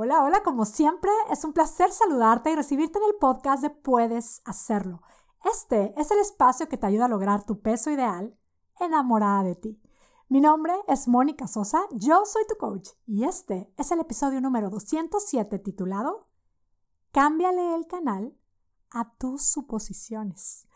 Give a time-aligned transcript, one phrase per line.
[0.00, 4.42] Hola, hola, como siempre, es un placer saludarte y recibirte en el podcast de Puedes
[4.44, 5.02] Hacerlo.
[5.44, 8.38] Este es el espacio que te ayuda a lograr tu peso ideal
[8.78, 9.82] enamorada de ti.
[10.28, 14.70] Mi nombre es Mónica Sosa, yo soy tu coach y este es el episodio número
[14.70, 16.28] 207 titulado
[17.10, 18.38] Cámbiale el canal
[18.92, 20.68] a tus suposiciones.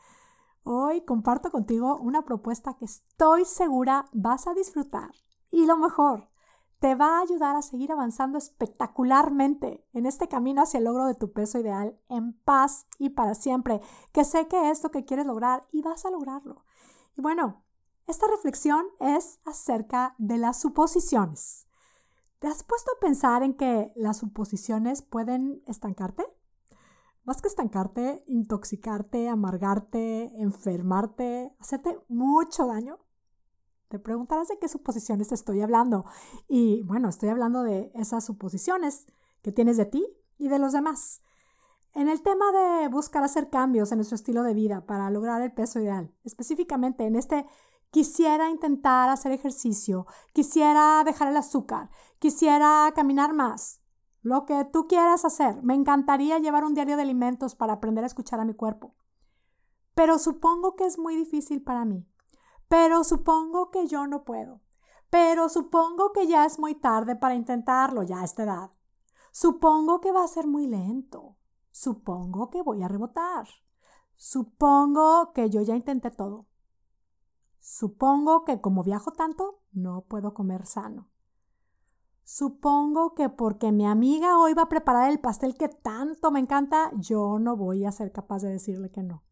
[0.65, 5.13] Hoy comparto contigo una propuesta que estoy segura vas a disfrutar
[5.49, 6.32] y lo mejor,
[6.83, 11.15] te va a ayudar a seguir avanzando espectacularmente en este camino hacia el logro de
[11.15, 13.81] tu peso ideal en paz y para siempre,
[14.13, 16.65] que sé que es lo que quieres lograr y vas a lograrlo.
[17.17, 17.63] Y bueno,
[18.09, 21.69] esta reflexión es acerca de las suposiciones.
[22.41, 26.25] ¿Te has puesto a pensar en que las suposiciones pueden estancarte?
[27.23, 32.99] Más que estancarte, intoxicarte, amargarte, enfermarte, hacerte mucho daño.
[33.93, 36.07] Te preguntarás de qué suposiciones estoy hablando.
[36.49, 39.05] Y bueno, estoy hablando de esas suposiciones
[39.43, 40.03] que tienes de ti
[40.39, 41.21] y de los demás.
[41.93, 45.53] En el tema de buscar hacer cambios en nuestro estilo de vida para lograr el
[45.53, 47.45] peso ideal, específicamente en este
[47.91, 53.83] quisiera intentar hacer ejercicio, quisiera dejar el azúcar, quisiera caminar más,
[54.23, 55.63] lo que tú quieras hacer.
[55.63, 58.95] Me encantaría llevar un diario de alimentos para aprender a escuchar a mi cuerpo.
[59.95, 62.09] Pero supongo que es muy difícil para mí.
[62.73, 64.63] Pero supongo que yo no puedo.
[65.11, 68.71] Pero supongo que ya es muy tarde para intentarlo ya a esta edad.
[69.31, 71.37] Supongo que va a ser muy lento.
[71.71, 73.47] Supongo que voy a rebotar.
[74.17, 76.47] Supongo que yo ya intenté todo.
[77.61, 81.11] Supongo que como viajo tanto, no puedo comer sano.
[82.25, 86.91] Supongo que porque mi amiga hoy va a preparar el pastel que tanto me encanta,
[86.95, 89.25] yo no voy a ser capaz de decirle que no.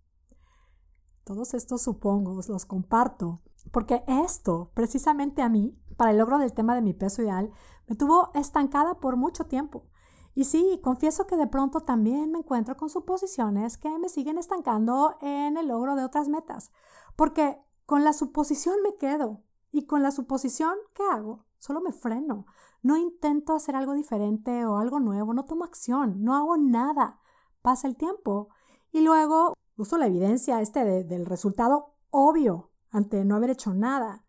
[1.31, 3.39] Todos estos supongos los comparto
[3.71, 7.53] porque esto, precisamente a mí, para el logro del tema de mi peso ideal,
[7.87, 9.87] me tuvo estancada por mucho tiempo.
[10.35, 15.19] Y sí, confieso que de pronto también me encuentro con suposiciones que me siguen estancando
[15.21, 16.73] en el logro de otras metas,
[17.15, 21.45] porque con la suposición me quedo y con la suposición, ¿qué hago?
[21.59, 22.47] Solo me freno.
[22.83, 27.21] No intento hacer algo diferente o algo nuevo, no tomo acción, no hago nada.
[27.63, 28.49] Pasa el tiempo
[28.91, 34.27] y luego Uso la evidencia este del resultado obvio ante no haber hecho nada.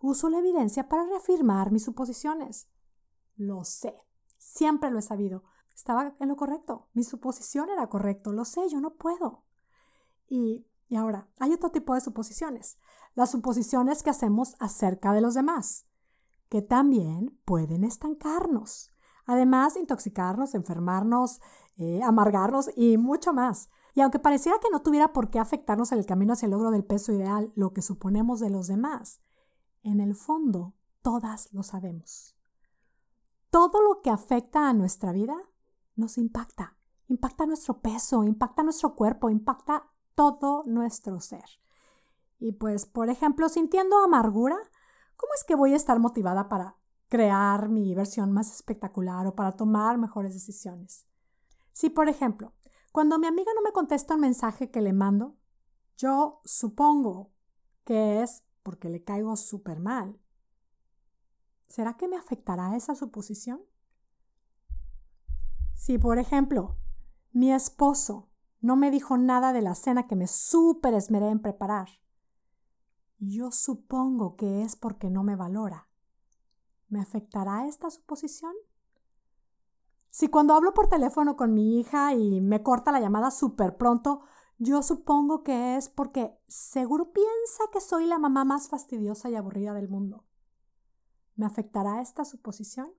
[0.00, 2.70] Uso la evidencia para reafirmar mis suposiciones.
[3.34, 3.94] Lo sé.
[4.38, 5.44] Siempre lo he sabido.
[5.74, 6.88] Estaba en lo correcto.
[6.94, 8.32] Mi suposición era correcto.
[8.32, 9.44] Lo sé, yo no puedo.
[10.28, 12.78] Y, y ahora, hay otro tipo de suposiciones.
[13.14, 15.84] Las suposiciones que hacemos acerca de los demás,
[16.48, 18.94] que también pueden estancarnos.
[19.26, 21.40] Además, intoxicarnos, enfermarnos,
[21.76, 23.68] eh, amargarnos y mucho más.
[23.96, 26.70] Y aunque pareciera que no tuviera por qué afectarnos en el camino hacia el logro
[26.70, 29.22] del peso ideal, lo que suponemos de los demás,
[29.82, 32.36] en el fondo todas lo sabemos.
[33.48, 35.34] Todo lo que afecta a nuestra vida
[35.94, 36.76] nos impacta.
[37.08, 41.48] Impacta nuestro peso, impacta nuestro cuerpo, impacta todo nuestro ser.
[42.38, 44.58] Y pues, por ejemplo, sintiendo amargura,
[45.16, 46.76] ¿cómo es que voy a estar motivada para
[47.08, 51.06] crear mi versión más espectacular o para tomar mejores decisiones?
[51.72, 52.52] Si, por ejemplo,
[52.96, 55.36] cuando mi amiga no me contesta un mensaje que le mando,
[55.98, 57.30] yo supongo
[57.84, 60.18] que es porque le caigo súper mal.
[61.68, 63.60] ¿Será que me afectará esa suposición?
[65.74, 66.78] Si, por ejemplo,
[67.32, 68.30] mi esposo
[68.62, 71.90] no me dijo nada de la cena que me súper esmeré en preparar,
[73.18, 75.90] yo supongo que es porque no me valora.
[76.88, 78.54] ¿Me afectará esta suposición?
[80.10, 84.22] Si cuando hablo por teléfono con mi hija y me corta la llamada súper pronto,
[84.58, 89.74] yo supongo que es porque seguro piensa que soy la mamá más fastidiosa y aburrida
[89.74, 90.24] del mundo.
[91.34, 92.90] ¿Me afectará esta suposición?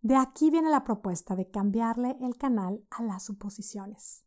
[0.00, 4.24] De aquí viene la propuesta de cambiarle el canal a las suposiciones.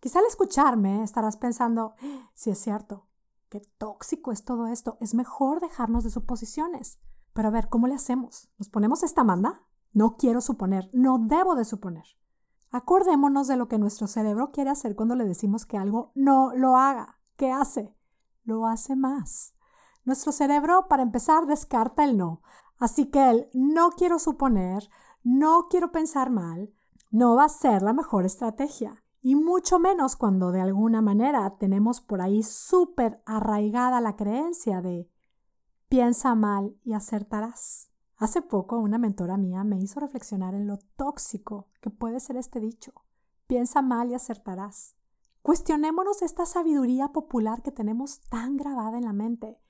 [0.00, 1.94] Quizá al escucharme estarás pensando,
[2.34, 3.06] si es cierto,
[3.50, 6.98] qué tóxico es todo esto, es mejor dejarnos de suposiciones.
[7.34, 8.50] Pero a ver, ¿cómo le hacemos?
[8.58, 9.62] ¿Nos ponemos esta manda?
[9.92, 12.04] No quiero suponer, no debo de suponer.
[12.70, 16.76] Acordémonos de lo que nuestro cerebro quiere hacer cuando le decimos que algo no lo
[16.76, 17.18] haga.
[17.36, 17.94] ¿Qué hace?
[18.44, 19.54] Lo hace más.
[20.04, 22.40] Nuestro cerebro, para empezar, descarta el no.
[22.78, 24.88] Así que el no quiero suponer,
[25.22, 26.72] no quiero pensar mal,
[27.10, 29.04] no va a ser la mejor estrategia.
[29.20, 35.08] Y mucho menos cuando de alguna manera tenemos por ahí súper arraigada la creencia de
[35.88, 37.91] piensa mal y acertarás.
[38.22, 42.60] Hace poco una mentora mía me hizo reflexionar en lo tóxico que puede ser este
[42.60, 42.92] dicho.
[43.48, 44.94] Piensa mal y acertarás.
[45.42, 49.60] Cuestionémonos esta sabiduría popular que tenemos tan grabada en la mente.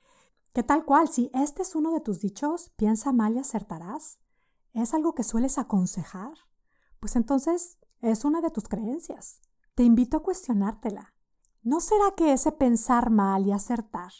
[0.52, 4.18] Que tal cual, si este es uno de tus dichos, piensa mal y acertarás,
[4.74, 6.34] ¿es algo que sueles aconsejar?
[7.00, 9.40] pues entonces es una de tus creencias.
[9.74, 11.14] Te invito a cuestionártela.
[11.62, 14.12] ¿No será que ese pensar mal y acertar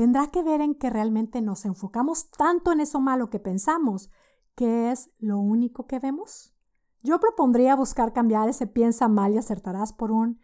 [0.00, 4.08] tendrá que ver en que realmente nos enfocamos tanto en eso malo que pensamos
[4.54, 6.54] que es lo único que vemos?
[7.02, 10.40] Yo propondría buscar cambiar ese piensa mal y acertarás por un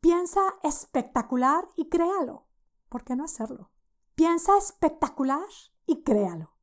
[0.00, 2.46] piensa espectacular y créalo.
[2.88, 3.70] ¿Por qué no hacerlo?
[4.14, 5.44] Piensa espectacular
[5.84, 6.54] y créalo.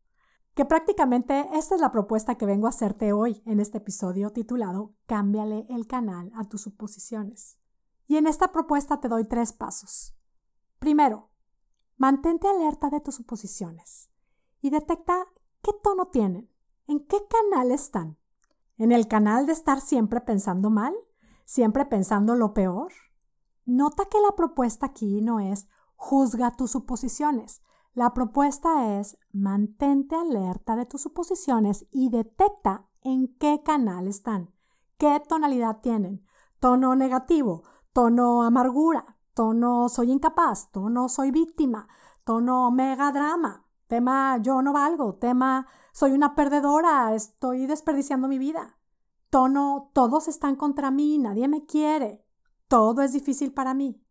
[0.56, 4.96] Que prácticamente esta es la propuesta que vengo a hacerte hoy en este episodio titulado
[5.06, 7.60] Cámbiale el canal a tus suposiciones.
[8.08, 10.16] Y en esta propuesta te doy tres pasos.
[10.80, 11.30] Primero,
[12.04, 14.10] mantente alerta de tus suposiciones
[14.60, 15.26] y detecta
[15.62, 16.50] qué tono tienen,
[16.86, 18.18] en qué canal están.
[18.78, 20.94] ¿En el canal de estar siempre pensando mal?
[21.46, 22.92] ¿Siempre pensando lo peor?
[23.66, 25.66] Nota que la propuesta aquí no es
[25.96, 27.62] juzga tus suposiciones.
[27.94, 34.54] La propuesta es mantente alerta de tus suposiciones y detecta en qué canal están,
[34.98, 36.26] qué tonalidad tienen,
[36.60, 37.64] tono negativo,
[37.94, 41.88] tono amargura, tono soy incapaz, tono soy víctima,
[42.24, 48.78] tono mega drama, tema yo no valgo, tema soy una perdedora, estoy desperdiciando mi vida,
[49.30, 52.26] tono todos están contra mí, nadie me quiere,
[52.68, 54.02] todo es difícil para mí.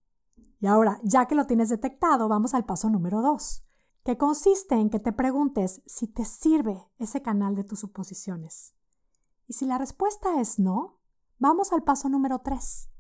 [0.61, 3.65] Y ahora, ya que lo tienes detectado, vamos al paso número dos,
[4.05, 8.75] que consiste en que te preguntes si te sirve ese canal de tus suposiciones.
[9.49, 11.01] Y si la respuesta es no,
[11.39, 12.92] vamos al paso número tres,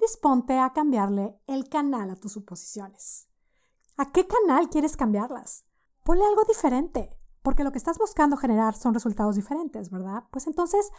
[0.00, 3.28] disponte a cambiarle el canal a tus suposiciones.
[3.96, 5.64] ¿A qué canal quieres cambiarlas?
[6.04, 10.24] Ponle algo diferente, porque lo que estás buscando generar son resultados diferentes, ¿verdad?
[10.30, 10.90] Pues entonces,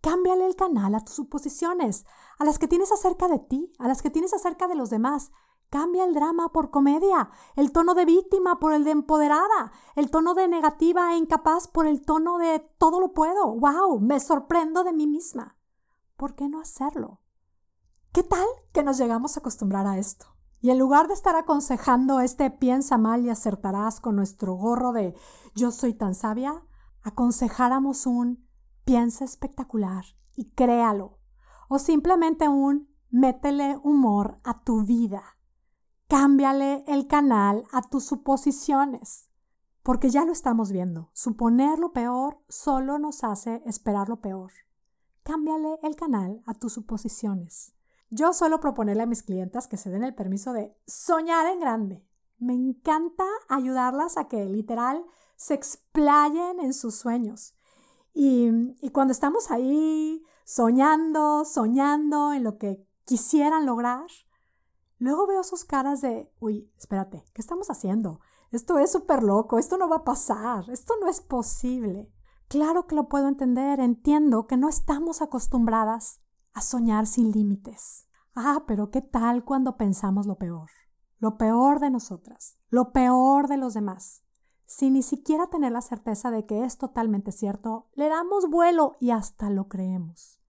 [0.00, 2.04] cámbiale el canal a tus suposiciones,
[2.38, 5.30] a las que tienes acerca de ti, a las que tienes acerca de los demás.
[5.70, 10.34] Cambia el drama por comedia, el tono de víctima por el de empoderada, el tono
[10.34, 13.54] de negativa e incapaz por el tono de todo lo puedo.
[13.56, 13.98] ¡Wow!
[13.98, 15.56] Me sorprendo de mí misma.
[16.16, 17.23] ¿Por qué no hacerlo?
[18.14, 20.26] ¿Qué tal que nos llegamos a acostumbrar a esto?
[20.60, 25.16] Y en lugar de estar aconsejando este piensa mal y acertarás con nuestro gorro de
[25.56, 26.62] yo soy tan sabia,
[27.02, 28.46] aconsejáramos un
[28.84, 30.04] piensa espectacular
[30.36, 31.18] y créalo.
[31.68, 35.36] O simplemente un métele humor a tu vida.
[36.06, 39.28] Cámbiale el canal a tus suposiciones.
[39.82, 41.10] Porque ya lo estamos viendo.
[41.14, 44.52] Suponer lo peor solo nos hace esperar lo peor.
[45.24, 47.74] Cámbiale el canal a tus suposiciones.
[48.16, 52.06] Yo suelo proponerle a mis clientas que se den el permiso de soñar en grande.
[52.38, 57.56] Me encanta ayudarlas a que literal se explayen en sus sueños.
[58.12, 58.50] Y,
[58.80, 64.06] y cuando estamos ahí soñando, soñando en lo que quisieran lograr,
[64.98, 68.20] luego veo sus caras de, uy, espérate, ¿qué estamos haciendo?
[68.52, 72.12] Esto es súper loco, esto no va a pasar, esto no es posible.
[72.46, 76.20] Claro que lo puedo entender, entiendo que no estamos acostumbradas
[76.54, 78.08] a soñar sin límites.
[78.34, 80.70] Ah, pero ¿qué tal cuando pensamos lo peor?
[81.18, 84.22] Lo peor de nosotras, lo peor de los demás.
[84.66, 89.10] Sin ni siquiera tener la certeza de que es totalmente cierto, le damos vuelo y
[89.10, 90.40] hasta lo creemos.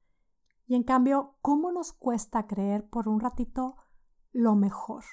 [0.67, 3.75] Y en cambio, ¿cómo nos cuesta creer por un ratito
[4.31, 5.03] lo mejor,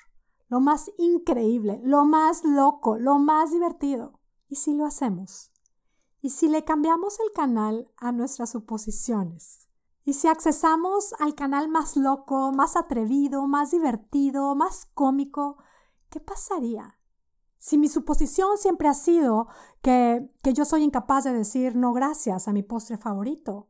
[0.49, 4.21] lo más increíble, lo más loco, lo más divertido?
[4.49, 5.53] ¿Y si lo hacemos?
[6.21, 9.69] ¿Y si le cambiamos el canal a nuestras suposiciones?
[10.05, 15.59] Y si accesamos al canal más loco, más atrevido, más divertido, más cómico,
[16.11, 16.99] ¿qué pasaría?
[17.59, 19.47] Si mi suposición siempre ha sido
[19.81, 23.69] que, que yo soy incapaz de decir no gracias a mi postre favorito,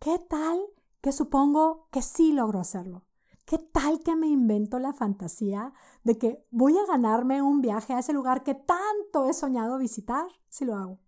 [0.00, 0.60] ¿qué tal
[1.00, 3.04] que supongo que sí logro hacerlo?
[3.44, 5.72] ¿Qué tal que me invento la fantasía
[6.04, 10.26] de que voy a ganarme un viaje a ese lugar que tanto he soñado visitar
[10.48, 10.98] si lo hago?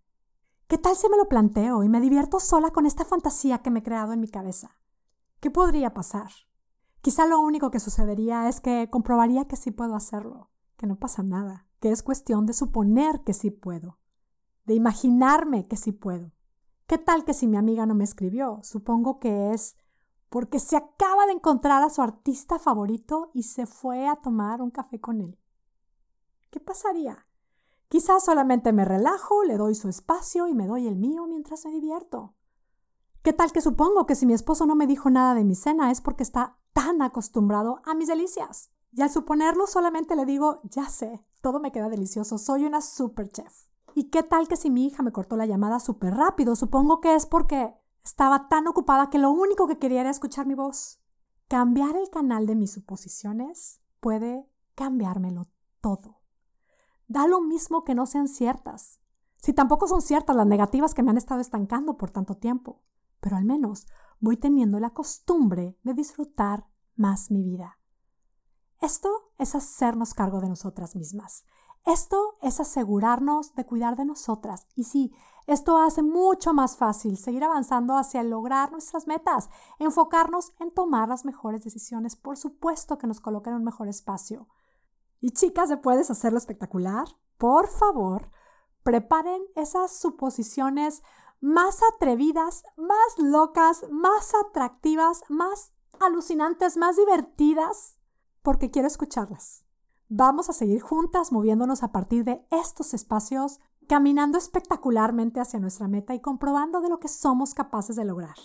[0.67, 3.79] ¿Qué tal si me lo planteo y me divierto sola con esta fantasía que me
[3.79, 4.77] he creado en mi cabeza?
[5.39, 6.31] ¿Qué podría pasar?
[7.01, 11.21] Quizá lo único que sucedería es que comprobaría que sí puedo hacerlo, que no pasa
[11.21, 13.99] nada, que es cuestión de suponer que sí puedo,
[14.65, 16.31] de imaginarme que sí puedo.
[16.87, 18.59] ¿Qué tal que si mi amiga no me escribió?
[18.63, 19.75] Supongo que es
[20.29, 24.71] porque se acaba de encontrar a su artista favorito y se fue a tomar un
[24.71, 25.37] café con él.
[26.49, 27.27] ¿Qué pasaría?
[27.93, 31.71] Quizás solamente me relajo, le doy su espacio y me doy el mío mientras me
[31.71, 32.33] divierto.
[33.21, 35.91] ¿Qué tal que supongo que si mi esposo no me dijo nada de mi cena
[35.91, 38.71] es porque está tan acostumbrado a mis delicias?
[38.93, 43.29] Y al suponerlo solamente le digo, ya sé, todo me queda delicioso, soy una super
[43.29, 43.67] chef.
[43.93, 46.55] ¿Y qué tal que si mi hija me cortó la llamada súper rápido?
[46.55, 50.55] Supongo que es porque estaba tan ocupada que lo único que quería era escuchar mi
[50.55, 50.99] voz.
[51.47, 55.43] Cambiar el canal de mis suposiciones puede cambiármelo
[55.79, 56.22] todo.
[57.13, 58.99] Da lo mismo que no sean ciertas.
[59.37, 62.81] Si tampoco son ciertas las negativas que me han estado estancando por tanto tiempo.
[63.19, 63.85] Pero al menos
[64.19, 66.65] voy teniendo la costumbre de disfrutar
[66.95, 67.77] más mi vida.
[68.81, 71.45] Esto es hacernos cargo de nosotras mismas.
[71.85, 74.65] Esto es asegurarnos de cuidar de nosotras.
[74.73, 75.13] Y sí,
[75.45, 81.25] esto hace mucho más fácil seguir avanzando hacia lograr nuestras metas, enfocarnos en tomar las
[81.25, 84.47] mejores decisiones, por supuesto que nos coloquen en un mejor espacio.
[85.23, 87.07] Y chicas, ¿se puedes hacerlo espectacular?
[87.37, 88.29] Por favor,
[88.83, 91.01] preparen esas suposiciones
[91.39, 97.97] más atrevidas, más locas, más atractivas, más alucinantes, más divertidas,
[98.41, 99.63] porque quiero escucharlas.
[100.09, 106.13] Vamos a seguir juntas moviéndonos a partir de estos espacios, caminando espectacularmente hacia nuestra meta
[106.13, 108.35] y comprobando de lo que somos capaces de lograr.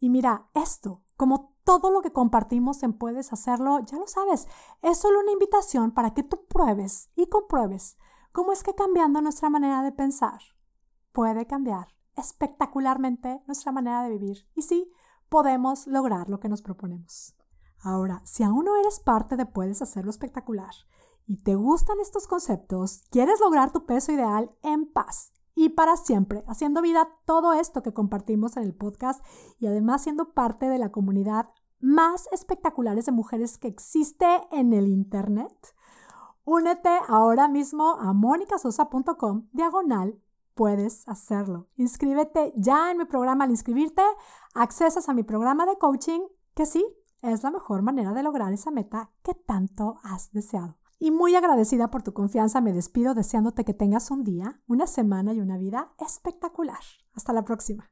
[0.00, 4.48] Y mira, esto, como todo lo que compartimos en Puedes Hacerlo, ya lo sabes,
[4.82, 7.96] es solo una invitación para que tú pruebes y compruebes
[8.32, 10.40] cómo es que cambiando nuestra manera de pensar
[11.12, 14.48] puede cambiar espectacularmente nuestra manera de vivir.
[14.54, 14.92] Y sí,
[15.28, 17.34] podemos lograr lo que nos proponemos.
[17.80, 20.74] Ahora, si aún no eres parte de Puedes Hacerlo Espectacular
[21.26, 26.44] y te gustan estos conceptos, quieres lograr tu peso ideal en paz y para siempre,
[26.46, 29.24] haciendo vida todo esto que compartimos en el podcast
[29.58, 34.88] y además siendo parte de la comunidad más espectaculares de mujeres que existe en el
[34.88, 35.74] Internet,
[36.44, 40.18] únete ahora mismo a monicasosa.com diagonal
[40.54, 41.68] puedes hacerlo.
[41.76, 43.44] Inscríbete ya en mi programa.
[43.44, 44.02] Al inscribirte,
[44.54, 46.20] accesas a mi programa de coaching,
[46.54, 46.84] que sí,
[47.22, 50.76] es la mejor manera de lograr esa meta que tanto has deseado.
[51.02, 55.32] Y muy agradecida por tu confianza, me despido deseándote que tengas un día, una semana
[55.32, 56.78] y una vida espectacular.
[57.12, 57.90] Hasta la próxima.